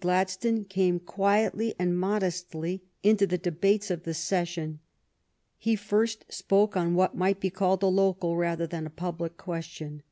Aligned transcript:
Gladstone 0.00 0.64
came 0.66 1.00
quietly 1.00 1.74
and 1.78 1.98
modestly 1.98 2.82
into 3.02 3.26
the 3.26 3.38
debates 3.38 3.90
of 3.90 4.02
the 4.02 4.12
session. 4.12 4.80
He 5.56 5.76
first 5.76 6.30
spoke 6.30 6.76
on 6.76 6.94
what 6.94 7.16
might 7.16 7.40
be 7.40 7.48
called 7.48 7.82
a 7.82 7.86
local 7.86 8.36
rather 8.36 8.66
than 8.66 8.84
a 8.84 8.90
public 8.90 9.38
question. 9.38 10.02